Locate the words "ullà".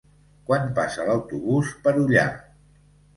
2.05-2.25